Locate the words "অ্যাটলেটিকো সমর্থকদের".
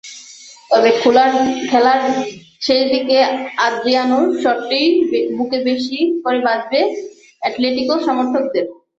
7.41-8.65